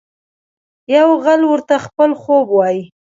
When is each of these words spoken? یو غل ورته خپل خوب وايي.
یو 0.95 1.09
غل 1.23 1.41
ورته 1.51 1.75
خپل 1.85 2.09
خوب 2.21 2.45
وايي. 2.57 2.81